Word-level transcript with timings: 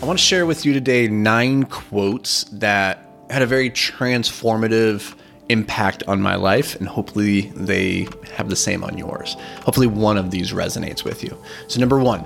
I 0.00 0.06
want 0.06 0.16
to 0.16 0.24
share 0.24 0.46
with 0.46 0.64
you 0.64 0.72
today 0.72 1.08
nine 1.08 1.64
quotes 1.64 2.44
that 2.44 3.04
had 3.30 3.42
a 3.42 3.46
very 3.46 3.68
transformative 3.68 5.16
impact 5.48 6.04
on 6.06 6.22
my 6.22 6.36
life, 6.36 6.76
and 6.76 6.88
hopefully 6.88 7.50
they 7.56 8.06
have 8.32 8.48
the 8.48 8.54
same 8.54 8.84
on 8.84 8.96
yours. 8.96 9.36
Hopefully, 9.64 9.88
one 9.88 10.16
of 10.16 10.30
these 10.30 10.52
resonates 10.52 11.02
with 11.02 11.24
you. 11.24 11.36
So, 11.66 11.80
number 11.80 11.98
one, 11.98 12.24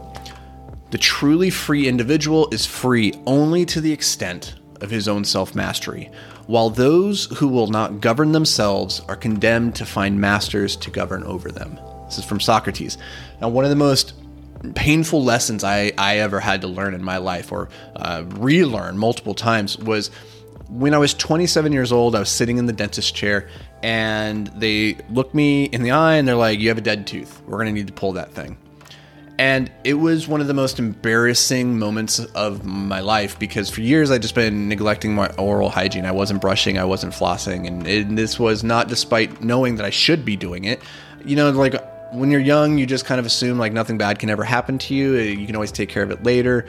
the 0.90 0.98
truly 0.98 1.48
free 1.48 1.88
individual 1.88 2.46
is 2.52 2.66
free 2.66 3.14
only 3.26 3.64
to 3.64 3.80
the 3.80 3.90
extent 3.90 4.56
of 4.82 4.90
his 4.90 5.08
own 5.08 5.24
self 5.24 5.54
mastery, 5.54 6.10
while 6.46 6.68
those 6.68 7.24
who 7.38 7.48
will 7.48 7.68
not 7.68 8.02
govern 8.02 8.32
themselves 8.32 9.00
are 9.08 9.16
condemned 9.16 9.74
to 9.76 9.86
find 9.86 10.20
masters 10.20 10.76
to 10.76 10.90
govern 10.90 11.24
over 11.24 11.50
them. 11.50 11.80
This 12.04 12.18
is 12.18 12.24
from 12.26 12.38
Socrates. 12.38 12.98
Now, 13.40 13.48
one 13.48 13.64
of 13.64 13.70
the 13.70 13.76
most 13.76 14.12
painful 14.74 15.22
lessons 15.22 15.64
I, 15.64 15.92
I 15.98 16.18
ever 16.18 16.40
had 16.40 16.60
to 16.62 16.68
learn 16.68 16.94
in 16.94 17.02
my 17.02 17.18
life 17.18 17.52
or 17.52 17.68
uh, 17.96 18.24
relearn 18.28 18.96
multiple 18.98 19.34
times 19.34 19.76
was 19.78 20.10
when 20.68 20.94
I 20.94 20.98
was 20.98 21.12
27 21.14 21.72
years 21.72 21.92
old, 21.92 22.14
I 22.14 22.20
was 22.20 22.30
sitting 22.30 22.56
in 22.56 22.66
the 22.66 22.72
dentist 22.72 23.14
chair 23.14 23.48
and 23.82 24.46
they 24.48 24.96
looked 25.10 25.34
me 25.34 25.64
in 25.64 25.82
the 25.82 25.90
eye 25.90 26.14
and 26.14 26.26
they're 26.26 26.36
like, 26.36 26.60
You 26.60 26.68
have 26.68 26.78
a 26.78 26.82
dead 26.82 27.06
tooth. 27.06 27.42
We're 27.46 27.58
going 27.58 27.66
to 27.66 27.72
need 27.72 27.88
to 27.88 27.92
pull 27.92 28.12
that 28.12 28.32
thing. 28.32 28.56
And 29.38 29.72
it 29.82 29.94
was 29.94 30.28
one 30.28 30.40
of 30.40 30.46
the 30.46 30.54
most 30.54 30.78
embarrassing 30.78 31.78
moments 31.78 32.20
of 32.20 32.64
my 32.64 33.00
life 33.00 33.38
because 33.38 33.70
for 33.70 33.80
years 33.80 34.10
I'd 34.10 34.22
just 34.22 34.34
been 34.34 34.68
neglecting 34.68 35.14
my 35.14 35.28
oral 35.30 35.68
hygiene. 35.68 36.06
I 36.06 36.12
wasn't 36.12 36.40
brushing, 36.40 36.78
I 36.78 36.84
wasn't 36.84 37.12
flossing. 37.12 37.66
And, 37.66 37.86
and 37.86 38.16
this 38.16 38.38
was 38.38 38.62
not 38.62 38.88
despite 38.88 39.42
knowing 39.42 39.76
that 39.76 39.84
I 39.84 39.90
should 39.90 40.24
be 40.24 40.36
doing 40.36 40.64
it. 40.64 40.80
You 41.24 41.36
know, 41.36 41.50
like 41.50 41.74
when 42.12 42.30
you're 42.30 42.40
young, 42.40 42.78
you 42.78 42.86
just 42.86 43.04
kind 43.04 43.18
of 43.18 43.26
assume 43.26 43.58
like 43.58 43.72
nothing 43.72 43.98
bad 43.98 44.18
can 44.18 44.30
ever 44.30 44.44
happen 44.44 44.78
to 44.78 44.94
you. 44.94 45.14
You 45.14 45.46
can 45.46 45.56
always 45.56 45.72
take 45.72 45.88
care 45.88 46.02
of 46.02 46.10
it 46.10 46.22
later 46.22 46.66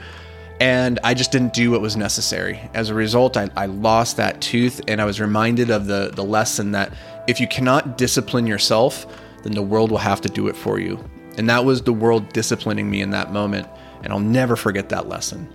and 0.60 1.00
I 1.02 1.14
just 1.14 1.32
didn't 1.32 1.52
do 1.52 1.70
what 1.70 1.80
was 1.80 1.96
necessary. 1.96 2.60
As 2.74 2.88
a 2.88 2.94
result, 2.94 3.36
I, 3.36 3.50
I, 3.56 3.66
lost 3.66 4.16
that 4.18 4.40
tooth, 4.40 4.80
and 4.86 5.00
I 5.00 5.04
was 5.04 5.20
reminded 5.20 5.70
of 5.70 5.86
the, 5.86 6.10
the 6.14 6.22
lesson 6.22 6.72
that 6.72 6.92
if 7.26 7.40
you 7.40 7.48
cannot 7.48 7.98
discipline 7.98 8.46
yourself, 8.46 9.06
then 9.42 9.52
the 9.52 9.62
world 9.62 9.90
will 9.90 9.98
have 9.98 10.20
to 10.22 10.28
do 10.28 10.48
it 10.48 10.56
for 10.56 10.78
you. 10.78 11.02
And 11.36 11.50
that 11.50 11.64
was 11.64 11.82
the 11.82 11.92
world 11.92 12.32
disciplining 12.32 12.88
me 12.88 13.00
in 13.00 13.10
that 13.10 13.32
moment, 13.32 13.68
and 14.02 14.12
I'll 14.12 14.20
never 14.20 14.54
forget 14.54 14.88
that 14.90 15.08
lesson. 15.08 15.52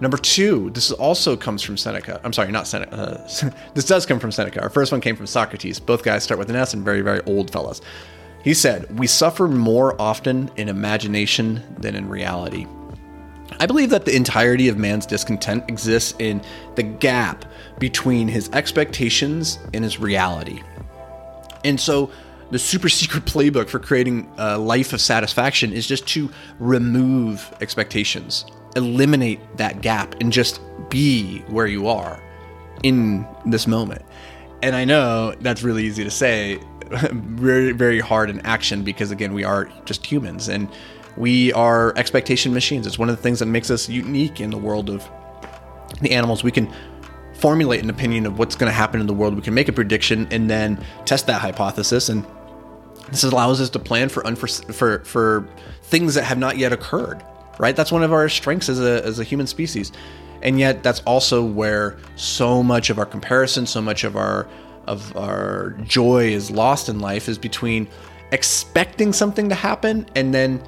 Number 0.00 0.16
two, 0.16 0.70
this 0.70 0.90
also 0.90 1.36
comes 1.36 1.62
from 1.62 1.76
Seneca. 1.76 2.20
I'm 2.24 2.32
sorry, 2.32 2.50
not 2.50 2.66
Seneca. 2.66 2.92
Uh, 2.92 3.50
this 3.74 3.84
does 3.84 4.04
come 4.04 4.18
from 4.18 4.32
Seneca. 4.32 4.60
Our 4.60 4.70
first 4.70 4.90
one 4.90 5.00
came 5.00 5.14
from 5.14 5.28
Socrates. 5.28 5.78
Both 5.78 6.02
guys 6.02 6.24
start 6.24 6.38
with 6.40 6.50
an 6.50 6.56
S 6.56 6.74
and 6.74 6.84
very, 6.84 7.02
very 7.02 7.20
old 7.22 7.52
fellas. 7.52 7.80
He 8.42 8.54
said, 8.54 8.98
We 8.98 9.06
suffer 9.06 9.48
more 9.48 10.00
often 10.00 10.50
in 10.56 10.68
imagination 10.68 11.62
than 11.78 11.94
in 11.94 12.08
reality. 12.08 12.66
I 13.60 13.66
believe 13.66 13.90
that 13.90 14.04
the 14.04 14.16
entirety 14.16 14.68
of 14.68 14.78
man's 14.78 15.06
discontent 15.06 15.64
exists 15.68 16.14
in 16.18 16.42
the 16.74 16.82
gap 16.82 17.44
between 17.78 18.28
his 18.28 18.48
expectations 18.50 19.58
and 19.74 19.84
his 19.84 20.00
reality. 20.00 20.62
And 21.64 21.80
so, 21.80 22.10
the 22.50 22.58
super 22.58 22.88
secret 22.88 23.24
playbook 23.24 23.68
for 23.68 23.78
creating 23.78 24.30
a 24.36 24.58
life 24.58 24.92
of 24.92 25.00
satisfaction 25.00 25.72
is 25.72 25.86
just 25.86 26.06
to 26.08 26.30
remove 26.58 27.50
expectations, 27.60 28.44
eliminate 28.76 29.40
that 29.56 29.80
gap, 29.80 30.16
and 30.20 30.32
just 30.32 30.60
be 30.90 31.38
where 31.48 31.66
you 31.66 31.86
are 31.86 32.22
in 32.82 33.26
this 33.46 33.66
moment. 33.66 34.02
And 34.62 34.76
I 34.76 34.84
know 34.84 35.34
that's 35.40 35.62
really 35.62 35.84
easy 35.84 36.04
to 36.04 36.10
say, 36.10 36.60
very, 37.12 37.72
very 37.72 38.00
hard 38.00 38.30
in 38.30 38.40
action 38.40 38.82
because, 38.82 39.10
again, 39.10 39.32
we 39.32 39.44
are 39.44 39.70
just 39.84 40.04
humans. 40.04 40.48
And 40.48 40.68
we 41.16 41.52
are 41.52 41.96
expectation 41.96 42.52
machines. 42.52 42.86
It's 42.86 42.98
one 42.98 43.08
of 43.08 43.16
the 43.16 43.22
things 43.22 43.38
that 43.38 43.46
makes 43.46 43.70
us 43.70 43.88
unique 43.88 44.40
in 44.40 44.50
the 44.50 44.58
world 44.58 44.90
of 44.90 45.08
the 46.00 46.12
animals. 46.12 46.42
We 46.42 46.50
can 46.50 46.72
formulate 47.34 47.82
an 47.82 47.90
opinion 47.90 48.26
of 48.26 48.38
what's 48.38 48.54
going 48.54 48.70
to 48.70 48.74
happen 48.74 49.00
in 49.00 49.06
the 49.06 49.14
world. 49.14 49.34
We 49.34 49.42
can 49.42 49.54
make 49.54 49.68
a 49.68 49.72
prediction 49.72 50.28
and 50.30 50.48
then 50.48 50.84
test 51.04 51.26
that 51.26 51.40
hypothesis. 51.40 52.08
And 52.08 52.24
this 53.10 53.24
allows 53.24 53.60
us 53.60 53.70
to 53.70 53.78
plan 53.78 54.08
for 54.08 54.22
unfor- 54.22 54.72
for 54.74 55.04
for 55.04 55.48
things 55.82 56.14
that 56.14 56.24
have 56.24 56.38
not 56.38 56.56
yet 56.56 56.72
occurred. 56.72 57.22
Right? 57.58 57.76
That's 57.76 57.92
one 57.92 58.02
of 58.02 58.12
our 58.12 58.28
strengths 58.28 58.68
as 58.68 58.80
a 58.80 59.04
as 59.04 59.18
a 59.18 59.24
human 59.24 59.46
species. 59.46 59.92
And 60.42 60.58
yet, 60.58 60.82
that's 60.82 61.00
also 61.00 61.44
where 61.44 61.98
so 62.16 62.62
much 62.64 62.90
of 62.90 62.98
our 62.98 63.06
comparison, 63.06 63.64
so 63.64 63.80
much 63.80 64.02
of 64.02 64.16
our 64.16 64.48
of 64.86 65.16
our 65.16 65.70
joy 65.84 66.26
is 66.32 66.50
lost 66.50 66.88
in 66.88 67.00
life 67.00 67.28
is 67.28 67.38
between 67.38 67.88
expecting 68.32 69.12
something 69.12 69.48
to 69.48 69.54
happen 69.54 70.06
and 70.14 70.34
then 70.34 70.62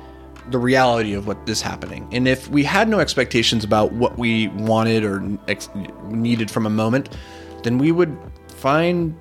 the 0.51 0.59
reality 0.59 1.15
of 1.15 1.27
what 1.27 1.39
is 1.49 1.63
happening. 1.63 2.07
And 2.13 2.29
if 2.29 2.49
we 2.49 2.63
had 2.65 2.89
no 2.89 3.01
expectations 3.01 3.65
about 3.65 3.93
what 3.93 4.19
we 4.19 4.49
wanted 4.49 5.05
or 5.05 5.23
ex- 5.49 5.71
needed 6.05 6.51
from 6.51 6.67
a 6.67 6.71
moment, 6.71 7.17
then 7.63 7.79
we 7.79 7.93
would 7.93 8.17
find 8.49 9.17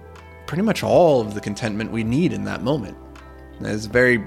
pretty 0.45 0.63
much 0.63 0.83
all 0.83 1.21
of 1.21 1.33
the 1.33 1.41
contentment 1.41 1.91
we 1.91 2.03
need 2.03 2.33
in 2.33 2.43
that 2.43 2.61
moment. 2.61 2.97
It's 3.61 3.85
a 3.85 3.89
very, 3.89 4.21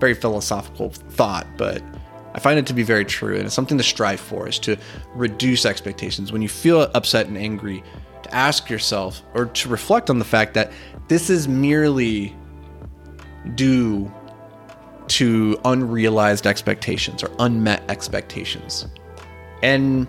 very 0.00 0.14
philosophical 0.14 0.90
thought, 0.90 1.46
but 1.56 1.82
I 2.34 2.40
find 2.40 2.58
it 2.58 2.66
to 2.66 2.74
be 2.74 2.82
very 2.82 3.04
true. 3.04 3.36
And 3.36 3.46
it's 3.46 3.54
something 3.54 3.78
to 3.78 3.84
strive 3.84 4.20
for 4.20 4.48
is 4.48 4.58
to 4.60 4.76
reduce 5.14 5.64
expectations. 5.64 6.32
When 6.32 6.42
you 6.42 6.48
feel 6.48 6.90
upset 6.94 7.28
and 7.28 7.38
angry, 7.38 7.84
to 8.26 8.34
ask 8.34 8.68
yourself 8.68 9.22
or 9.34 9.46
to 9.46 9.68
reflect 9.68 10.10
on 10.10 10.18
the 10.18 10.24
fact 10.24 10.54
that 10.54 10.72
this 11.08 11.30
is 11.30 11.46
merely 11.46 12.34
due 13.54 14.12
to 15.08 15.58
unrealized 15.64 16.46
expectations 16.46 17.22
or 17.22 17.30
unmet 17.38 17.82
expectations. 17.88 18.86
And 19.62 20.08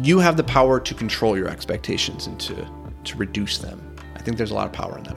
you 0.00 0.18
have 0.18 0.36
the 0.36 0.44
power 0.44 0.80
to 0.80 0.94
control 0.94 1.36
your 1.36 1.48
expectations 1.48 2.26
and 2.26 2.40
to, 2.40 2.66
to 3.04 3.16
reduce 3.16 3.58
them. 3.58 3.96
I 4.14 4.20
think 4.20 4.38
there's 4.38 4.50
a 4.50 4.54
lot 4.54 4.66
of 4.66 4.72
power 4.72 4.96
in 4.96 5.04
that. 5.04 5.16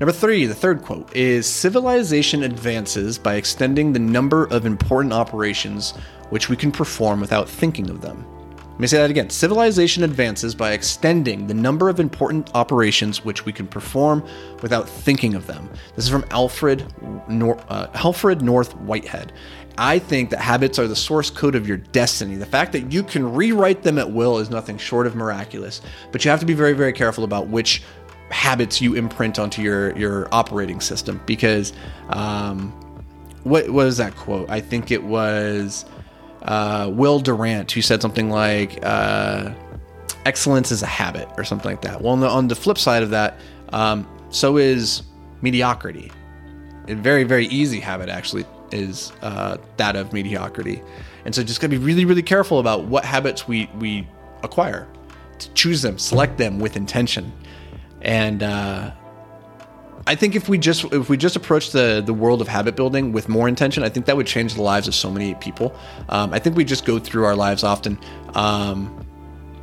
Number 0.00 0.12
three, 0.12 0.46
the 0.46 0.54
third 0.56 0.82
quote 0.82 1.14
is 1.14 1.46
Civilization 1.46 2.42
advances 2.42 3.16
by 3.16 3.36
extending 3.36 3.92
the 3.92 4.00
number 4.00 4.46
of 4.46 4.66
important 4.66 5.12
operations 5.12 5.92
which 6.30 6.48
we 6.48 6.56
can 6.56 6.72
perform 6.72 7.20
without 7.20 7.48
thinking 7.48 7.88
of 7.90 8.00
them. 8.00 8.26
Let 8.74 8.80
me 8.80 8.86
say 8.88 8.96
that 8.98 9.10
again. 9.10 9.30
Civilization 9.30 10.02
advances 10.02 10.52
by 10.52 10.72
extending 10.72 11.46
the 11.46 11.54
number 11.54 11.88
of 11.88 12.00
important 12.00 12.50
operations 12.56 13.24
which 13.24 13.46
we 13.46 13.52
can 13.52 13.68
perform 13.68 14.26
without 14.62 14.88
thinking 14.88 15.36
of 15.36 15.46
them. 15.46 15.70
This 15.94 16.06
is 16.06 16.10
from 16.10 16.24
Alfred, 16.32 16.84
Nor- 17.28 17.64
uh, 17.68 17.86
Alfred 17.94 18.42
North 18.42 18.74
Whitehead. 18.78 19.32
I 19.78 20.00
think 20.00 20.30
that 20.30 20.40
habits 20.40 20.80
are 20.80 20.88
the 20.88 20.96
source 20.96 21.30
code 21.30 21.54
of 21.54 21.68
your 21.68 21.76
destiny. 21.76 22.34
The 22.34 22.46
fact 22.46 22.72
that 22.72 22.90
you 22.90 23.04
can 23.04 23.32
rewrite 23.32 23.84
them 23.84 23.96
at 23.96 24.10
will 24.10 24.38
is 24.38 24.50
nothing 24.50 24.76
short 24.76 25.06
of 25.06 25.14
miraculous. 25.14 25.80
But 26.10 26.24
you 26.24 26.32
have 26.32 26.40
to 26.40 26.46
be 26.46 26.54
very, 26.54 26.72
very 26.72 26.92
careful 26.92 27.22
about 27.22 27.46
which 27.46 27.80
habits 28.30 28.80
you 28.80 28.96
imprint 28.96 29.38
onto 29.38 29.62
your 29.62 29.96
your 29.96 30.26
operating 30.32 30.80
system 30.80 31.20
because 31.26 31.72
um, 32.08 32.70
what 33.44 33.68
was 33.68 33.98
that 33.98 34.16
quote? 34.16 34.50
I 34.50 34.60
think 34.60 34.90
it 34.90 35.04
was 35.04 35.84
uh, 36.44 36.90
Will 36.92 37.18
Durant, 37.18 37.70
who 37.72 37.82
said 37.82 38.02
something 38.02 38.30
like, 38.30 38.78
uh, 38.82 39.52
excellence 40.24 40.70
is 40.70 40.82
a 40.82 40.86
habit 40.86 41.28
or 41.36 41.44
something 41.44 41.70
like 41.70 41.82
that. 41.82 42.00
Well, 42.00 42.12
on 42.12 42.20
the, 42.20 42.28
on 42.28 42.48
the 42.48 42.54
flip 42.54 42.78
side 42.78 43.02
of 43.02 43.10
that, 43.10 43.38
um, 43.72 44.06
so 44.30 44.56
is 44.56 45.02
mediocrity. 45.42 46.10
A 46.88 46.94
very, 46.94 47.24
very 47.24 47.46
easy 47.46 47.80
habit, 47.80 48.08
actually, 48.08 48.44
is 48.70 49.12
uh, 49.22 49.58
that 49.76 49.96
of 49.96 50.12
mediocrity. 50.12 50.82
And 51.24 51.34
so 51.34 51.42
just 51.42 51.60
got 51.60 51.70
to 51.70 51.78
be 51.78 51.84
really, 51.84 52.04
really 52.04 52.22
careful 52.22 52.58
about 52.58 52.84
what 52.84 53.04
habits 53.04 53.48
we, 53.48 53.70
we 53.78 54.06
acquire. 54.42 54.86
To 55.38 55.52
choose 55.54 55.82
them, 55.82 55.98
select 55.98 56.38
them 56.38 56.58
with 56.58 56.76
intention. 56.76 57.32
And 58.02 58.42
uh, 58.42 58.92
I 60.06 60.14
think 60.14 60.34
if 60.34 60.48
we 60.48 60.58
just 60.58 60.84
if 60.92 61.08
we 61.08 61.16
just 61.16 61.36
approach 61.36 61.70
the 61.70 62.02
the 62.04 62.12
world 62.12 62.40
of 62.40 62.48
habit 62.48 62.76
building 62.76 63.12
with 63.12 63.28
more 63.28 63.48
intention, 63.48 63.82
I 63.82 63.88
think 63.88 64.06
that 64.06 64.16
would 64.16 64.26
change 64.26 64.54
the 64.54 64.62
lives 64.62 64.86
of 64.86 64.94
so 64.94 65.10
many 65.10 65.34
people. 65.36 65.74
Um, 66.08 66.32
I 66.32 66.38
think 66.38 66.56
we 66.56 66.64
just 66.64 66.84
go 66.84 66.98
through 66.98 67.24
our 67.24 67.34
lives 67.34 67.64
often 67.64 67.98
um, 68.34 69.06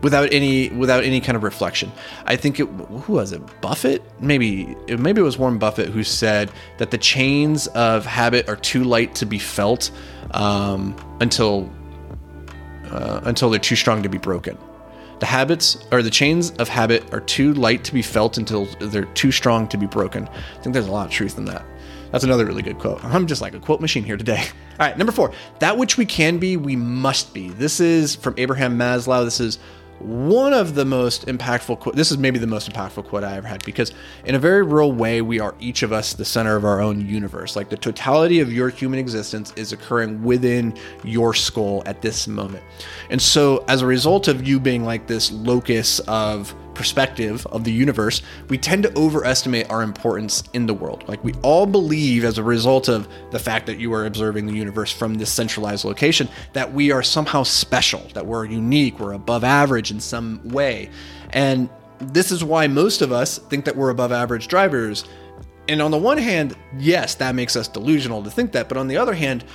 without 0.02 0.34
any 0.34 0.70
without 0.70 1.04
any 1.04 1.22
kind 1.22 1.36
of 1.36 1.44
reflection. 1.44 1.92
I 2.26 2.36
think 2.36 2.60
it 2.60 2.66
who 2.66 3.14
was 3.14 3.32
it 3.34 3.62
Buffett 3.62 4.02
maybe 4.20 4.76
maybe 4.88 5.22
it 5.22 5.24
was 5.24 5.38
Warren 5.38 5.60
Buffett 5.60 5.90
who 5.90 6.04
said 6.04 6.52
that 6.80 6.90
the 6.90 6.98
chains 6.98 7.68
of 7.68 8.06
habit 8.06 8.50
are 8.50 8.56
too 8.56 8.84
light 8.84 9.14
to 9.16 9.26
be 9.28 9.38
felt 9.38 9.92
um, 10.32 10.96
until 11.20 11.72
uh, 12.90 13.22
until 13.26 13.52
they're 13.52 13.60
too 13.60 13.76
strong 13.76 14.02
to 14.02 14.10
be 14.10 14.18
broken. 14.18 14.58
The 15.22 15.28
habits 15.28 15.78
or 15.92 16.02
the 16.02 16.10
chains 16.10 16.50
of 16.54 16.68
habit 16.68 17.14
are 17.14 17.20
too 17.20 17.54
light 17.54 17.84
to 17.84 17.94
be 17.94 18.02
felt 18.02 18.40
until 18.40 18.66
they're 18.80 19.06
too 19.06 19.32
strong 19.32 19.68
to 19.68 19.78
be 19.78 19.86
broken. 19.86 20.28
I 20.28 20.62
think 20.64 20.74
there's 20.74 20.88
a 20.88 20.92
lot 20.92 21.06
of 21.06 21.12
truth 21.12 21.38
in 21.38 21.46
that. 21.46 21.64
That's 22.12 22.24
another 22.24 22.44
really 22.44 22.64
good 22.64 22.80
quote. 22.80 23.06
I'm 23.06 23.28
just 23.28 23.40
like 23.40 23.54
a 23.54 23.60
quote 23.60 23.82
machine 23.82 24.04
here 24.04 24.18
today. 24.18 24.44
All 24.80 24.88
right, 24.88 24.98
number 24.98 25.14
four, 25.14 25.32
that 25.60 25.78
which 25.78 25.96
we 25.96 26.08
can 26.08 26.40
be, 26.40 26.58
we 26.58 26.76
must 26.76 27.36
be. 27.36 27.50
This 27.52 27.80
is 27.80 28.16
from 28.16 28.34
Abraham 28.38 28.80
Maslow. 28.80 29.24
This 29.24 29.40
is 29.40 29.60
one 30.02 30.54
of 30.54 30.76
the 30.76 30.86
most 30.86 31.26
impactful 31.28 31.80
quote 31.80 31.96
this 31.96 32.12
is 32.12 32.18
maybe 32.18 32.40
the 32.40 32.48
most 32.48 32.72
impactful 32.72 33.06
quote 33.06 33.24
i 33.24 33.36
ever 33.36 33.48
had 33.48 33.64
because 33.66 33.94
in 34.26 34.36
a 34.36 34.40
very 34.40 34.64
real 34.64 34.92
way 34.92 35.22
we 35.22 35.40
are 35.40 35.56
each 35.60 35.84
of 35.84 35.94
us 35.94 36.14
the 36.14 36.26
center 36.26 36.56
of 36.56 36.66
our 36.66 36.82
own 36.82 37.08
universe. 37.08 37.56
Like 37.56 37.70
the 37.70 37.78
totality 37.78 38.40
of 38.40 38.52
your 38.52 38.70
human 38.70 39.00
existence 39.00 39.54
is 39.56 39.74
occurring 39.74 40.24
within 40.24 40.78
your 41.04 41.34
skull 41.34 41.84
at 41.86 42.02
this 42.02 42.28
moment. 42.28 42.64
And 43.10 43.22
so 43.22 43.64
as 43.68 43.82
a 43.82 43.86
result 43.86 44.28
of 44.28 44.48
you 44.48 44.60
being 44.60 44.84
like 44.84 45.08
this 45.08 45.32
locus 45.32 46.00
of 46.02 46.56
perspective 46.82 47.46
of 47.52 47.64
the 47.64 47.72
universe, 47.72 48.24
we 48.50 48.58
tend 48.58 48.82
to 48.82 48.98
overestimate 48.98 49.70
our 49.70 49.84
importance 49.84 50.42
in 50.54 50.66
the 50.66 50.74
world. 50.74 51.08
Like 51.08 51.24
we 51.24 51.32
all 51.44 51.68
believe, 51.68 52.24
as 52.24 52.40
a 52.40 52.44
result 52.44 52.90
of 52.90 53.08
the 53.30 53.38
fact 53.38 53.68
that 53.68 53.78
you 53.78 53.94
are 53.94 54.08
observing 54.08 54.48
the 54.48 54.56
universe 54.56 54.92
from 54.92 55.14
this 55.14 55.32
centralized 55.32 55.86
location, 55.86 56.28
that 56.54 56.74
we 56.74 56.92
are 56.92 57.04
somehow 57.04 57.44
special, 57.44 58.00
that 58.16 58.26
we're 58.26 58.46
unique, 58.46 59.00
we're 59.00 59.14
above 59.14 59.44
average 59.44 59.92
in 59.92 60.00
some 60.00 60.42
way. 60.44 60.90
And 61.30 61.70
this 62.00 62.32
is 62.32 62.44
why 62.44 62.66
most 62.66 63.04
of 63.04 63.12
us 63.12 63.38
think 63.38 63.66
that 63.66 63.76
we're 63.76 63.92
above 63.92 64.12
average 64.12 64.48
drivers. 64.48 65.06
And 65.70 65.84
on 65.84 65.92
the 65.92 66.00
one 66.00 66.18
hand, 66.18 66.58
yes, 66.80 67.14
that 67.16 67.36
makes 67.36 67.56
us 67.56 67.68
delusional 67.68 68.24
to 68.24 68.32
think 68.32 68.54
that. 68.54 68.70
But 68.70 68.80
on 68.80 68.88
the 68.88 68.98
other 68.98 69.14
hand, 69.14 69.46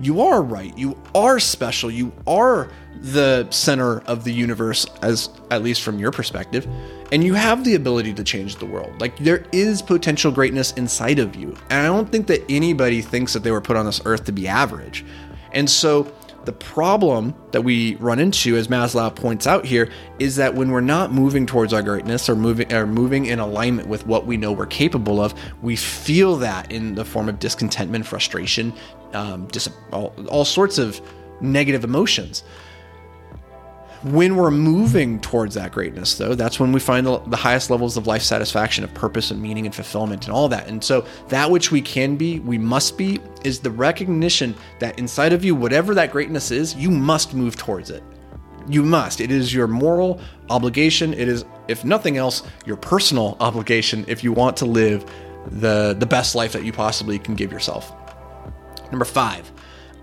you 0.00 0.20
are 0.20 0.42
right. 0.42 0.76
You 0.76 1.00
are 1.14 1.38
special. 1.38 1.90
You 1.90 2.12
are 2.26 2.70
the 3.00 3.48
center 3.50 4.00
of 4.00 4.24
the 4.24 4.32
universe, 4.32 4.86
as 5.02 5.30
at 5.50 5.62
least 5.62 5.82
from 5.82 5.98
your 5.98 6.10
perspective, 6.10 6.66
and 7.12 7.22
you 7.22 7.34
have 7.34 7.64
the 7.64 7.74
ability 7.74 8.14
to 8.14 8.24
change 8.24 8.56
the 8.56 8.66
world. 8.66 9.00
Like 9.00 9.16
there 9.18 9.44
is 9.52 9.82
potential 9.82 10.32
greatness 10.32 10.72
inside 10.72 11.18
of 11.18 11.36
you. 11.36 11.56
And 11.70 11.80
I 11.80 11.86
don't 11.86 12.10
think 12.10 12.26
that 12.28 12.42
anybody 12.48 13.02
thinks 13.02 13.32
that 13.32 13.42
they 13.42 13.50
were 13.50 13.60
put 13.60 13.76
on 13.76 13.86
this 13.86 14.00
earth 14.04 14.24
to 14.24 14.32
be 14.32 14.48
average. 14.48 15.04
And 15.52 15.68
so 15.68 16.12
the 16.46 16.52
problem 16.52 17.34
that 17.50 17.62
we 17.62 17.96
run 17.96 18.18
into, 18.18 18.56
as 18.56 18.68
Maslow 18.68 19.14
points 19.14 19.46
out 19.46 19.64
here, 19.64 19.90
is 20.18 20.36
that 20.36 20.54
when 20.54 20.70
we're 20.70 20.80
not 20.80 21.12
moving 21.12 21.44
towards 21.44 21.72
our 21.72 21.82
greatness 21.82 22.28
or 22.28 22.36
moving 22.36 22.72
or 22.72 22.86
moving 22.86 23.26
in 23.26 23.40
alignment 23.40 23.88
with 23.88 24.06
what 24.06 24.26
we 24.26 24.36
know 24.36 24.52
we're 24.52 24.66
capable 24.66 25.20
of, 25.20 25.34
we 25.60 25.74
feel 25.74 26.36
that 26.36 26.70
in 26.70 26.94
the 26.94 27.04
form 27.04 27.28
of 27.28 27.40
discontentment, 27.40 28.06
frustration, 28.06 28.72
um, 29.12 29.46
dis- 29.46 29.68
all, 29.92 30.14
all 30.28 30.44
sorts 30.44 30.78
of 30.78 31.00
negative 31.40 31.84
emotions. 31.84 32.42
When 34.02 34.36
we're 34.36 34.50
moving 34.50 35.20
towards 35.20 35.54
that 35.54 35.72
greatness, 35.72 36.16
though, 36.16 36.34
that's 36.34 36.60
when 36.60 36.70
we 36.70 36.78
find 36.78 37.06
the, 37.06 37.18
the, 37.20 37.36
highest 37.36 37.70
levels 37.70 37.96
of 37.96 38.06
life 38.06 38.22
satisfaction, 38.22 38.84
of 38.84 38.92
purpose 38.94 39.30
and 39.30 39.40
meaning 39.40 39.64
and 39.66 39.74
fulfillment 39.74 40.26
and 40.26 40.34
all 40.34 40.48
that. 40.48 40.68
And 40.68 40.84
so, 40.84 41.06
that 41.28 41.50
which 41.50 41.72
we 41.72 41.80
can 41.80 42.16
be, 42.16 42.38
we 42.40 42.58
must 42.58 42.96
be, 42.98 43.20
is 43.42 43.58
the 43.58 43.70
recognition 43.70 44.54
that 44.80 44.98
inside 44.98 45.32
of 45.32 45.44
you, 45.44 45.54
whatever 45.54 45.94
that 45.94 46.12
greatness 46.12 46.50
is, 46.50 46.74
you 46.76 46.90
must 46.90 47.34
move 47.34 47.56
towards 47.56 47.90
it. 47.90 48.02
You 48.68 48.82
must. 48.82 49.20
It 49.20 49.30
is 49.30 49.52
your 49.52 49.66
moral 49.66 50.20
obligation. 50.50 51.14
It 51.14 51.28
is, 51.28 51.44
if 51.66 51.84
nothing 51.84 52.16
else, 52.16 52.42
your 52.64 52.76
personal 52.76 53.36
obligation 53.40 54.04
if 54.08 54.22
you 54.22 54.32
want 54.32 54.56
to 54.58 54.66
live 54.66 55.10
the, 55.50 55.96
the 55.98 56.06
best 56.06 56.34
life 56.34 56.52
that 56.52 56.64
you 56.64 56.72
possibly 56.72 57.18
can 57.18 57.34
give 57.34 57.50
yourself. 57.50 57.92
Number 58.90 59.04
five, 59.04 59.50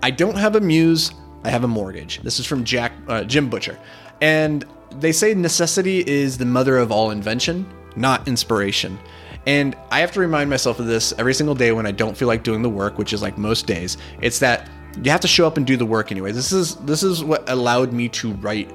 I 0.02 0.10
don't 0.10 0.36
have 0.36 0.56
a 0.56 0.60
muse, 0.60 1.12
I 1.44 1.50
have 1.50 1.64
a 1.64 1.68
mortgage. 1.68 2.20
This 2.22 2.38
is 2.38 2.46
from 2.46 2.64
Jack 2.64 2.92
uh, 3.08 3.24
Jim 3.24 3.48
Butcher, 3.48 3.78
and 4.20 4.64
they 5.00 5.12
say 5.12 5.34
necessity 5.34 6.04
is 6.06 6.38
the 6.38 6.44
mother 6.44 6.78
of 6.78 6.92
all 6.92 7.10
invention, 7.10 7.66
not 7.96 8.26
inspiration. 8.28 8.98
And 9.46 9.76
I 9.90 10.00
have 10.00 10.12
to 10.12 10.20
remind 10.20 10.48
myself 10.48 10.78
of 10.78 10.86
this 10.86 11.12
every 11.18 11.34
single 11.34 11.54
day 11.54 11.72
when 11.72 11.86
I 11.86 11.90
don't 11.90 12.16
feel 12.16 12.28
like 12.28 12.42
doing 12.42 12.62
the 12.62 12.70
work, 12.70 12.96
which 12.96 13.12
is 13.12 13.20
like 13.20 13.36
most 13.36 13.66
days. 13.66 13.98
It's 14.22 14.38
that 14.38 14.70
you 15.02 15.10
have 15.10 15.20
to 15.20 15.28
show 15.28 15.46
up 15.46 15.56
and 15.56 15.66
do 15.66 15.76
the 15.76 15.84
work 15.84 16.12
anyway. 16.12 16.32
This 16.32 16.52
is 16.52 16.76
this 16.76 17.02
is 17.02 17.22
what 17.24 17.48
allowed 17.50 17.92
me 17.92 18.08
to 18.10 18.32
write 18.34 18.70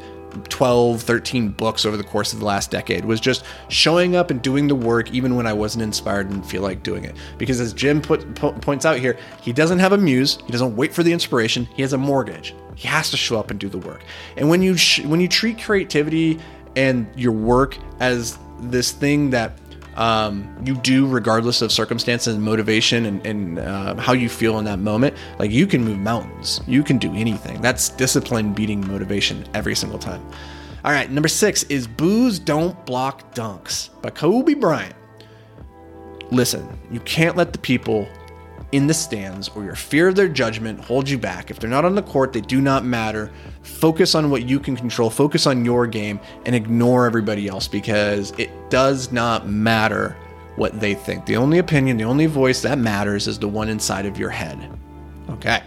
12, 0.49 1.01
13 1.01 1.49
books 1.49 1.85
over 1.85 1.97
the 1.97 2.03
course 2.03 2.33
of 2.33 2.39
the 2.39 2.45
last 2.45 2.71
decade 2.71 3.05
was 3.05 3.19
just 3.19 3.43
showing 3.67 4.15
up 4.15 4.31
and 4.31 4.41
doing 4.41 4.67
the 4.67 4.75
work 4.75 5.11
even 5.11 5.35
when 5.35 5.47
I 5.47 5.53
wasn't 5.53 5.83
inspired 5.83 6.29
and 6.29 6.45
feel 6.45 6.61
like 6.61 6.83
doing 6.83 7.03
it. 7.03 7.15
Because 7.37 7.59
as 7.59 7.73
Jim 7.73 8.01
put, 8.01 8.35
po- 8.35 8.53
points 8.53 8.85
out 8.85 8.99
here, 8.99 9.17
he 9.41 9.53
doesn't 9.53 9.79
have 9.79 9.93
a 9.93 9.97
muse, 9.97 10.37
he 10.45 10.51
doesn't 10.51 10.75
wait 10.75 10.93
for 10.93 11.03
the 11.03 11.13
inspiration, 11.13 11.67
he 11.75 11.81
has 11.81 11.93
a 11.93 11.97
mortgage. 11.97 12.53
He 12.75 12.87
has 12.87 13.11
to 13.11 13.17
show 13.17 13.37
up 13.37 13.51
and 13.51 13.59
do 13.59 13.67
the 13.67 13.77
work. 13.77 14.03
And 14.37 14.49
when 14.49 14.61
you 14.61 14.77
sh- 14.77 15.01
when 15.01 15.19
you 15.19 15.27
treat 15.27 15.61
creativity 15.61 16.39
and 16.75 17.07
your 17.15 17.33
work 17.33 17.77
as 17.99 18.37
this 18.61 18.91
thing 18.91 19.31
that 19.31 19.57
um, 20.00 20.56
you 20.63 20.75
do 20.75 21.06
regardless 21.06 21.62
of 21.62 21.74
circumstances 21.74 22.34
and 22.34 22.44
motivation 22.44 23.06
and, 23.06 23.25
and 23.25 23.60
uh, 23.60 23.96
how 23.96 24.13
you 24.13 24.30
feel 24.30 24.57
in 24.57 24.66
that 24.66 24.80
moment 24.80 25.16
like 25.40 25.51
you 25.51 25.68
can 25.68 25.84
move 25.84 26.00
mountains. 26.00 26.62
You 26.68 26.84
can 26.84 26.98
do 26.98 27.13
anything. 27.13 27.62
That's 27.62 27.90
discipline 27.90 28.54
beating 28.54 28.86
motivation 28.88 29.46
every 29.54 29.75
single 29.75 30.00
time. 30.00 30.25
All 30.86 30.94
right 30.94 31.12
number 31.12 31.28
six 31.28 31.63
is 31.63 31.86
boos 31.86 32.40
don't 32.40 32.86
block 32.86 33.36
dunks 33.36 33.90
by 34.01 34.10
kobe 34.10 34.54
bryant. 34.54 34.96
Listen 36.31 36.80
you 36.90 37.01
can't 37.01 37.36
let 37.36 37.51
the 37.51 37.60
people 37.60 38.07
in 38.71 38.88
the 38.88 38.94
stands 38.94 39.50
or 39.50 39.63
your 39.63 39.75
fear 39.75 40.10
of 40.10 40.16
their 40.16 40.27
judgment 40.27 40.80
hold 40.80 41.10
you 41.10 41.18
back. 41.18 41.50
If 41.50 41.60
they're 41.60 41.69
not 41.69 41.86
on 41.86 41.95
the 41.95 42.04
court, 42.04 42.33
they 42.33 42.42
do 42.42 42.62
not 42.62 42.86
matter. 42.86 43.31
Focus 43.63 44.16
on 44.16 44.30
what 44.30 44.48
you 44.48 44.60
can 44.60 44.75
control, 44.75 45.10
focus 45.10 45.48
on 45.48 45.66
your 45.66 45.88
game, 45.88 46.19
and 46.45 46.56
ignore 46.56 47.06
everybody 47.06 47.48
else 47.48 47.68
because 47.68 48.31
it 48.38 48.51
does 48.69 49.12
not 49.12 49.48
matter 49.48 50.16
what 50.56 50.80
they 50.80 50.94
think. 50.94 51.25
The 51.25 51.38
only 51.38 51.57
opinion, 51.57 51.98
the 51.98 52.04
only 52.04 52.25
voice 52.27 52.62
that 52.62 52.77
matters 52.77 53.27
is 53.27 53.39
the 53.39 53.48
one 53.48 53.69
inside 53.69 54.06
of 54.06 54.19
your 54.19 54.30
head. 54.30 54.60
Okay. 55.30 55.63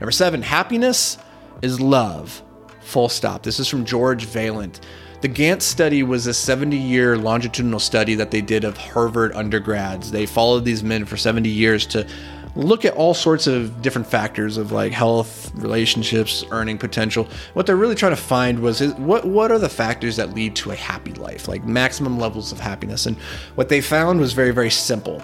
Number 0.00 0.12
seven, 0.12 0.42
happiness 0.42 1.18
is 1.62 1.80
love. 1.80 2.42
Full 2.80 3.08
stop. 3.08 3.42
This 3.42 3.58
is 3.58 3.68
from 3.68 3.84
George 3.84 4.26
Vaillant. 4.26 4.80
The 5.22 5.28
Grant 5.28 5.62
study 5.62 6.02
was 6.02 6.26
a 6.26 6.34
70 6.34 6.76
year 6.76 7.16
longitudinal 7.16 7.80
study 7.80 8.14
that 8.16 8.30
they 8.30 8.42
did 8.42 8.62
of 8.62 8.76
Harvard 8.76 9.32
undergrads. 9.32 10.10
They 10.10 10.26
followed 10.26 10.66
these 10.66 10.84
men 10.84 11.06
for 11.06 11.16
70 11.16 11.48
years 11.48 11.86
to 11.86 12.06
look 12.56 12.84
at 12.84 12.94
all 12.94 13.14
sorts 13.14 13.46
of 13.46 13.82
different 13.82 14.06
factors 14.06 14.56
of 14.56 14.72
like 14.72 14.92
health, 14.92 15.52
relationships, 15.54 16.44
earning 16.50 16.78
potential. 16.78 17.28
What 17.54 17.66
they're 17.66 17.76
really 17.76 17.94
trying 17.94 18.12
to 18.12 18.20
find 18.20 18.60
was 18.60 18.80
what 18.94 19.26
what 19.26 19.50
are 19.50 19.58
the 19.58 19.68
factors 19.68 20.16
that 20.16 20.34
lead 20.34 20.56
to 20.56 20.70
a 20.70 20.76
happy 20.76 21.12
life, 21.14 21.48
like 21.48 21.64
maximum 21.64 22.18
levels 22.18 22.52
of 22.52 22.60
happiness. 22.60 23.06
And 23.06 23.16
what 23.56 23.68
they 23.68 23.80
found 23.80 24.20
was 24.20 24.32
very 24.32 24.52
very 24.52 24.70
simple. 24.70 25.22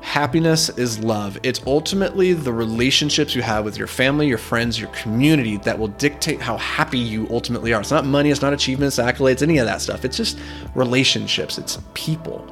Happiness 0.00 0.68
is 0.70 0.98
love. 0.98 1.38
It's 1.44 1.60
ultimately 1.64 2.32
the 2.32 2.52
relationships 2.52 3.36
you 3.36 3.42
have 3.42 3.64
with 3.64 3.78
your 3.78 3.86
family, 3.86 4.26
your 4.26 4.36
friends, 4.36 4.78
your 4.78 4.90
community 4.90 5.58
that 5.58 5.78
will 5.78 5.88
dictate 5.88 6.40
how 6.40 6.56
happy 6.56 6.98
you 6.98 7.28
ultimately 7.30 7.72
are. 7.72 7.80
It's 7.80 7.92
not 7.92 8.04
money, 8.04 8.30
it's 8.30 8.42
not 8.42 8.52
achievements, 8.52 8.98
accolades, 8.98 9.42
any 9.42 9.58
of 9.58 9.66
that 9.66 9.80
stuff. 9.80 10.04
It's 10.04 10.16
just 10.16 10.40
relationships, 10.74 11.56
it's 11.56 11.78
people. 11.94 12.44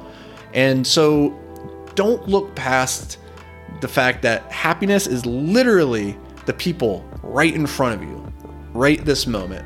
And 0.53 0.87
so 0.87 1.37
don't 1.95 2.25
look 2.27 2.55
past 2.55 3.17
the 3.81 3.87
fact 3.87 4.21
that 4.21 4.49
happiness 4.51 5.07
is 5.07 5.25
literally 5.25 6.17
the 6.45 6.53
people 6.53 7.03
right 7.23 7.53
in 7.53 7.67
front 7.67 7.95
of 8.01 8.07
you, 8.07 8.33
right 8.73 9.03
this 9.03 9.27
moment. 9.27 9.65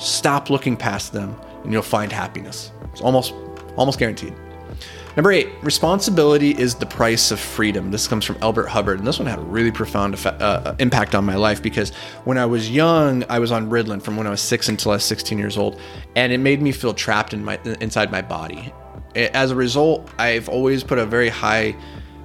Stop 0.00 0.48
looking 0.48 0.76
past 0.76 1.12
them 1.12 1.36
and 1.64 1.72
you'll 1.72 1.82
find 1.82 2.10
happiness. 2.10 2.72
It's 2.92 3.00
almost 3.00 3.34
almost 3.76 3.98
guaranteed. 3.98 4.34
Number 5.16 5.32
eight, 5.32 5.48
responsibility 5.62 6.50
is 6.56 6.76
the 6.76 6.86
price 6.86 7.32
of 7.32 7.40
freedom. 7.40 7.90
This 7.90 8.06
comes 8.06 8.24
from 8.24 8.36
Elbert 8.40 8.68
Hubbard, 8.68 8.98
and 8.98 9.06
this 9.06 9.18
one 9.18 9.26
had 9.26 9.40
a 9.40 9.42
really 9.42 9.72
profound 9.72 10.14
effect, 10.14 10.40
uh, 10.40 10.74
impact 10.78 11.16
on 11.16 11.24
my 11.24 11.34
life 11.34 11.60
because 11.60 11.90
when 12.24 12.38
I 12.38 12.46
was 12.46 12.70
young, 12.70 13.24
I 13.28 13.40
was 13.40 13.50
on 13.50 13.68
Ritalin 13.68 14.00
from 14.00 14.16
when 14.16 14.28
I 14.28 14.30
was 14.30 14.40
six 14.40 14.68
until 14.68 14.92
I 14.92 14.94
was 14.94 15.04
16 15.04 15.36
years 15.36 15.58
old, 15.58 15.80
and 16.14 16.32
it 16.32 16.38
made 16.38 16.62
me 16.62 16.70
feel 16.70 16.94
trapped 16.94 17.34
in 17.34 17.44
my 17.44 17.58
inside 17.80 18.12
my 18.12 18.22
body. 18.22 18.72
As 19.16 19.50
a 19.50 19.56
result, 19.56 20.08
I've 20.18 20.48
always 20.48 20.84
put 20.84 20.98
a 20.98 21.06
very 21.06 21.28
high 21.28 21.74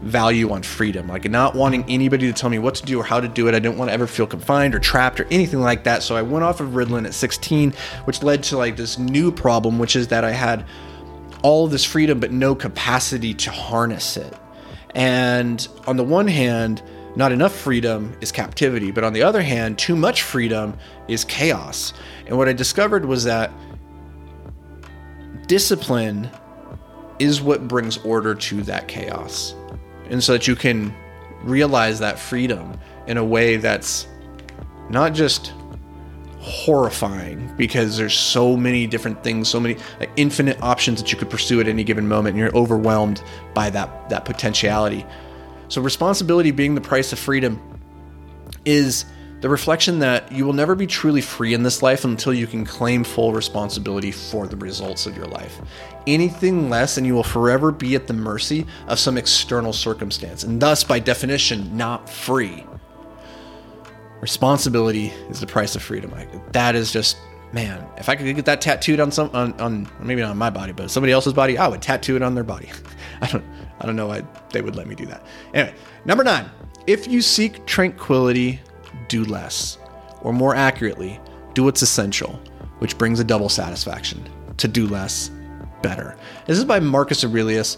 value 0.05 0.51
on 0.51 0.61
freedom, 0.61 1.07
like 1.07 1.29
not 1.29 1.55
wanting 1.55 1.83
anybody 1.89 2.27
to 2.27 2.33
tell 2.33 2.49
me 2.49 2.59
what 2.59 2.75
to 2.75 2.85
do 2.85 2.99
or 2.99 3.03
how 3.03 3.19
to 3.19 3.27
do 3.27 3.47
it. 3.47 3.55
I 3.55 3.59
didn't 3.59 3.77
want 3.77 3.89
to 3.89 3.93
ever 3.93 4.05
feel 4.05 4.27
confined 4.27 4.75
or 4.75 4.79
trapped 4.79 5.19
or 5.19 5.25
anything 5.31 5.61
like 5.61 5.83
that. 5.85 6.03
So 6.03 6.15
I 6.15 6.21
went 6.21 6.43
off 6.43 6.59
of 6.59 6.69
Ritalin 6.69 7.05
at 7.05 7.13
16, 7.13 7.73
which 8.05 8.21
led 8.21 8.43
to 8.43 8.57
like 8.57 8.77
this 8.77 8.99
new 8.99 9.31
problem, 9.31 9.79
which 9.79 9.95
is 9.95 10.07
that 10.09 10.23
I 10.23 10.31
had 10.31 10.65
all 11.41 11.67
this 11.67 11.83
freedom 11.83 12.19
but 12.19 12.31
no 12.31 12.53
capacity 12.53 13.33
to 13.33 13.51
harness 13.51 14.15
it. 14.15 14.33
And 14.93 15.67
on 15.87 15.97
the 15.97 16.03
one 16.03 16.27
hand, 16.27 16.83
not 17.15 17.31
enough 17.31 17.55
freedom 17.55 18.15
is 18.21 18.31
captivity, 18.31 18.91
but 18.91 19.03
on 19.03 19.13
the 19.13 19.23
other 19.23 19.41
hand, 19.41 19.79
too 19.79 19.95
much 19.95 20.21
freedom 20.21 20.77
is 21.07 21.23
chaos. 21.23 21.93
And 22.27 22.37
what 22.37 22.47
I 22.47 22.53
discovered 22.53 23.05
was 23.05 23.23
that 23.23 23.51
discipline 25.47 26.29
is 27.17 27.41
what 27.41 27.67
brings 27.67 27.97
order 27.99 28.35
to 28.35 28.61
that 28.63 28.87
chaos 28.87 29.55
and 30.09 30.23
so 30.23 30.33
that 30.33 30.47
you 30.47 30.55
can 30.55 30.93
realize 31.43 31.99
that 31.99 32.17
freedom 32.19 32.79
in 33.07 33.17
a 33.17 33.23
way 33.23 33.57
that's 33.57 34.07
not 34.89 35.13
just 35.13 35.53
horrifying 36.39 37.51
because 37.57 37.97
there's 37.97 38.13
so 38.13 38.55
many 38.55 38.85
different 38.85 39.23
things, 39.23 39.49
so 39.49 39.59
many 39.59 39.77
like, 39.99 40.11
infinite 40.15 40.61
options 40.61 41.01
that 41.01 41.11
you 41.11 41.17
could 41.17 41.29
pursue 41.29 41.59
at 41.59 41.67
any 41.67 41.83
given 41.83 42.07
moment, 42.07 42.35
and 42.35 42.39
you're 42.39 42.55
overwhelmed 42.55 43.23
by 43.53 43.69
that 43.69 44.09
that 44.09 44.25
potentiality. 44.25 45.05
So 45.67 45.81
responsibility 45.81 46.51
being 46.51 46.75
the 46.75 46.81
price 46.81 47.11
of 47.11 47.19
freedom 47.19 47.59
is 48.63 49.05
the 49.45 49.49
reflection 49.49 49.99
that 49.99 50.31
you 50.31 50.43
will 50.43 50.53
never 50.53 50.73
be 50.73 50.87
truly 50.87 51.21
free 51.21 51.53
in 51.53 51.61
this 51.61 51.83
life 51.83 52.03
until 52.03 52.33
you 52.33 52.47
can 52.47 52.65
claim 52.65 53.03
full 53.03 53.31
responsibility 53.31 54.09
for 54.09 54.47
the 54.47 54.57
results 54.57 55.05
of 55.05 55.15
your 55.15 55.27
life. 55.27 55.61
Anything 56.07 56.67
less, 56.67 56.97
and 56.97 57.05
you 57.05 57.13
will 57.13 57.21
forever 57.21 57.71
be 57.71 57.93
at 57.93 58.07
the 58.07 58.13
mercy 58.13 58.65
of 58.87 58.97
some 58.97 59.19
external 59.19 59.71
circumstance, 59.71 60.41
and 60.41 60.59
thus, 60.59 60.83
by 60.83 60.97
definition, 60.97 61.77
not 61.77 62.09
free. 62.09 62.65
Responsibility 64.19 65.13
is 65.29 65.41
the 65.41 65.45
price 65.45 65.75
of 65.75 65.83
freedom. 65.83 66.11
that 66.51 66.73
is 66.73 66.91
just 66.91 67.15
man. 67.53 67.87
If 67.97 68.09
I 68.09 68.15
could 68.15 68.35
get 68.35 68.45
that 68.45 68.61
tattooed 68.61 68.99
on 68.99 69.11
some 69.11 69.29
on, 69.35 69.53
on 69.61 69.87
maybe 69.99 70.21
not 70.21 70.31
on 70.31 70.39
my 70.39 70.49
body, 70.49 70.71
but 70.71 70.89
somebody 70.89 71.13
else's 71.13 71.33
body, 71.33 71.59
I 71.59 71.67
would 71.67 71.83
tattoo 71.83 72.15
it 72.15 72.23
on 72.23 72.33
their 72.33 72.43
body. 72.43 72.71
I 73.21 73.27
don't 73.27 73.45
I 73.79 73.85
don't 73.85 73.95
know 73.95 74.07
why 74.07 74.23
they 74.51 74.63
would 74.63 74.75
let 74.75 74.87
me 74.87 74.95
do 74.95 75.05
that. 75.05 75.23
Anyway, 75.53 75.75
number 76.03 76.23
nine. 76.23 76.49
If 76.87 77.07
you 77.07 77.21
seek 77.21 77.63
tranquility, 77.67 78.59
do 79.07 79.23
less. 79.25 79.77
Or 80.21 80.33
more 80.33 80.55
accurately, 80.55 81.19
do 81.53 81.63
what's 81.63 81.81
essential, 81.81 82.39
which 82.79 82.97
brings 82.97 83.19
a 83.19 83.23
double 83.23 83.49
satisfaction. 83.49 84.27
To 84.57 84.67
do 84.67 84.87
less, 84.87 85.31
better. 85.81 86.17
This 86.47 86.57
is 86.57 86.65
by 86.65 86.79
Marcus 86.79 87.23
Aurelius, 87.23 87.77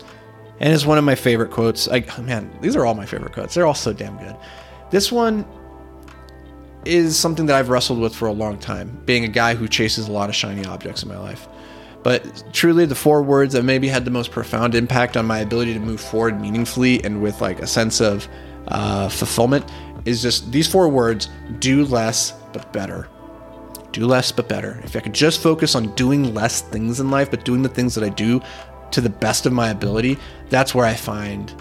and 0.60 0.74
is 0.74 0.86
one 0.86 0.98
of 0.98 1.04
my 1.04 1.16
favorite 1.16 1.52
quotes. 1.52 1.88
I, 1.88 2.06
man, 2.22 2.52
these 2.62 2.76
are 2.76 2.86
all 2.86 2.96
my 2.96 3.06
favorite 3.06 3.34
quotes. 3.34 3.54
They're 3.54 3.66
all 3.66 3.74
so 3.74 3.94
damn 3.94 4.18
good. 4.18 4.36
This 4.90 5.12
one 5.12 5.46
is 6.86 7.18
something 7.18 7.48
that 7.48 7.56
I've 7.56 7.70
wrestled 7.70 8.00
with 8.00 8.16
for 8.16 8.28
a 8.28 8.32
long 8.32 8.58
time, 8.58 9.02
being 9.06 9.24
a 9.24 9.28
guy 9.28 9.56
who 9.56 9.68
chases 9.68 10.08
a 10.08 10.12
lot 10.12 10.30
of 10.30 10.36
shiny 10.36 10.66
objects 10.66 11.04
in 11.04 11.10
my 11.10 11.18
life. 11.18 11.48
But 12.04 12.54
truly, 12.54 12.86
the 12.86 12.96
four 12.96 13.22
words 13.22 13.54
that 13.54 13.64
maybe 13.64 13.90
had 13.90 14.06
the 14.06 14.12
most 14.12 14.32
profound 14.32 14.76
impact 14.76 15.18
on 15.18 15.26
my 15.26 15.40
ability 15.40 15.74
to 15.74 15.80
move 15.80 16.00
forward 16.00 16.40
meaningfully 16.40 17.04
and 17.04 17.22
with 17.22 17.42
like 17.42 17.60
a 17.60 17.68
sense 17.68 18.00
of 18.00 18.28
uh, 18.70 19.10
fulfillment 19.10 19.70
is 20.08 20.22
just 20.22 20.52
these 20.52 20.68
four 20.68 20.88
words 20.88 21.30
do 21.60 21.84
less 21.86 22.32
but 22.54 22.72
better. 22.72 23.10
Do 23.92 24.06
less 24.08 24.32
but 24.32 24.48
better. 24.48 24.80
If 24.84 24.96
I 24.96 25.02
could 25.02 25.14
just 25.14 25.42
focus 25.42 25.76
on 25.76 25.94
doing 25.96 26.34
less 26.34 26.62
things 26.62 27.00
in 27.00 27.12
life, 27.12 27.30
but 27.30 27.44
doing 27.44 27.62
the 27.62 27.70
things 27.70 27.94
that 27.96 28.04
I 28.04 28.10
do 28.10 28.42
to 28.92 29.02
the 29.02 29.10
best 29.10 29.46
of 29.46 29.52
my 29.52 29.70
ability, 29.70 30.18
that's 30.50 30.74
where 30.74 30.86
I 30.86 30.94
find 30.94 31.54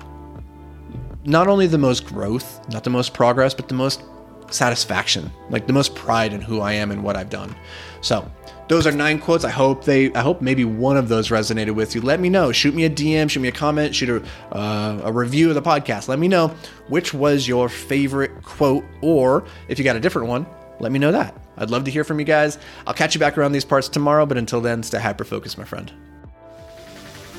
not 1.24 1.48
only 1.48 1.66
the 1.66 1.78
most 1.78 2.06
growth, 2.06 2.60
not 2.68 2.84
the 2.84 2.90
most 2.90 3.12
progress, 3.12 3.52
but 3.52 3.66
the 3.66 3.74
most 3.74 4.04
satisfaction, 4.50 5.30
like 5.50 5.66
the 5.66 5.72
most 5.72 5.96
pride 5.96 6.32
in 6.32 6.40
who 6.40 6.60
I 6.60 6.72
am 6.72 6.92
and 6.92 7.02
what 7.02 7.16
I've 7.16 7.30
done. 7.30 7.54
So, 8.00 8.30
those 8.68 8.86
are 8.86 8.92
nine 8.92 9.18
quotes. 9.18 9.44
I 9.44 9.50
hope 9.50 9.84
they, 9.84 10.12
I 10.12 10.20
hope 10.20 10.40
maybe 10.40 10.64
one 10.64 10.96
of 10.96 11.08
those 11.08 11.28
resonated 11.28 11.74
with 11.74 11.94
you. 11.94 12.00
Let 12.00 12.20
me 12.20 12.28
know. 12.28 12.52
Shoot 12.52 12.74
me 12.74 12.84
a 12.84 12.90
DM, 12.90 13.30
shoot 13.30 13.40
me 13.40 13.48
a 13.48 13.52
comment, 13.52 13.94
shoot 13.94 14.08
a, 14.08 14.56
uh, 14.56 15.02
a 15.04 15.12
review 15.12 15.48
of 15.48 15.54
the 15.54 15.62
podcast. 15.62 16.08
Let 16.08 16.18
me 16.18 16.28
know 16.28 16.48
which 16.88 17.14
was 17.14 17.46
your 17.46 17.68
favorite 17.68 18.42
quote, 18.42 18.84
or 19.02 19.44
if 19.68 19.78
you 19.78 19.84
got 19.84 19.96
a 19.96 20.00
different 20.00 20.28
one, 20.28 20.46
let 20.80 20.92
me 20.92 20.98
know 20.98 21.12
that. 21.12 21.40
I'd 21.56 21.70
love 21.70 21.84
to 21.84 21.90
hear 21.90 22.04
from 22.04 22.18
you 22.18 22.26
guys. 22.26 22.58
I'll 22.86 22.94
catch 22.94 23.14
you 23.14 23.18
back 23.18 23.38
around 23.38 23.52
these 23.52 23.64
parts 23.64 23.88
tomorrow, 23.88 24.26
but 24.26 24.36
until 24.36 24.60
then, 24.60 24.82
stay 24.82 24.98
hyper 25.00 25.24
focused, 25.24 25.56
my 25.58 25.64
friend. 25.64 25.90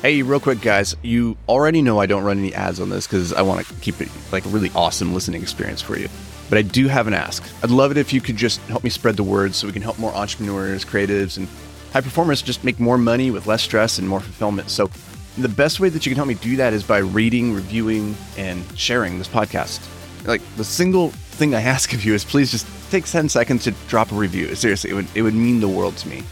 Hey, 0.02 0.22
real 0.22 0.40
quick, 0.40 0.60
guys. 0.60 0.96
You 1.02 1.36
already 1.48 1.82
know 1.82 2.00
I 2.00 2.06
don't 2.06 2.24
run 2.24 2.38
any 2.38 2.54
ads 2.54 2.80
on 2.80 2.88
this 2.88 3.06
because 3.06 3.32
I 3.32 3.42
want 3.42 3.66
to 3.66 3.74
keep 3.74 4.00
it 4.00 4.08
like 4.32 4.44
a 4.46 4.48
really 4.48 4.70
awesome 4.74 5.12
listening 5.12 5.42
experience 5.42 5.82
for 5.82 5.98
you. 5.98 6.08
But 6.48 6.58
I 6.58 6.62
do 6.62 6.88
have 6.88 7.06
an 7.06 7.14
ask. 7.14 7.44
I'd 7.62 7.70
love 7.70 7.90
it 7.90 7.96
if 7.96 8.12
you 8.12 8.20
could 8.20 8.36
just 8.36 8.60
help 8.62 8.82
me 8.82 8.90
spread 8.90 9.16
the 9.16 9.22
word 9.22 9.54
so 9.54 9.66
we 9.66 9.72
can 9.72 9.82
help 9.82 9.98
more 9.98 10.14
entrepreneurs, 10.14 10.84
creatives, 10.84 11.36
and 11.36 11.46
high 11.92 12.00
performers 12.00 12.42
just 12.42 12.64
make 12.64 12.80
more 12.80 12.98
money 12.98 13.30
with 13.30 13.46
less 13.46 13.62
stress 13.62 13.98
and 13.98 14.08
more 14.08 14.20
fulfillment. 14.20 14.70
So, 14.70 14.90
the 15.36 15.48
best 15.48 15.78
way 15.78 15.88
that 15.88 16.04
you 16.04 16.10
can 16.10 16.16
help 16.16 16.28
me 16.28 16.34
do 16.34 16.56
that 16.56 16.72
is 16.72 16.82
by 16.82 16.98
reading, 16.98 17.54
reviewing, 17.54 18.16
and 18.36 18.64
sharing 18.76 19.18
this 19.18 19.28
podcast. 19.28 19.86
Like, 20.26 20.42
the 20.56 20.64
single 20.64 21.10
thing 21.10 21.54
I 21.54 21.62
ask 21.62 21.92
of 21.92 22.04
you 22.04 22.14
is 22.14 22.24
please 22.24 22.50
just 22.50 22.66
take 22.90 23.04
10 23.04 23.28
seconds 23.28 23.64
to 23.64 23.70
drop 23.86 24.10
a 24.10 24.16
review. 24.16 24.54
Seriously, 24.54 24.90
it 24.90 24.94
would, 24.94 25.06
it 25.14 25.22
would 25.22 25.34
mean 25.34 25.60
the 25.60 25.68
world 25.68 25.96
to 25.98 26.08
me. 26.08 26.24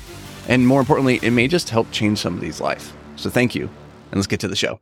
And 0.49 0.66
more 0.66 0.80
importantly, 0.80 1.20
it 1.23 1.30
may 1.30 1.46
just 1.46 1.70
help 1.70 1.90
change 1.92 2.18
somebody's 2.18 2.61
life. 2.61 2.96
So, 3.16 3.30
thank 3.30 3.54
you, 3.54 3.64
and 4.11 4.16
let's 4.16 4.26
get 4.26 4.40
to 4.40 4.49
the 4.49 4.56
show. 4.56 4.80